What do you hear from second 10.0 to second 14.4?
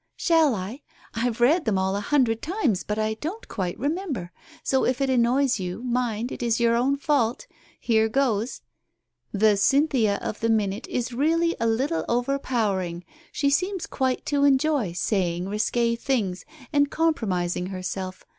of the Minute is really a little overpowering. She seems quite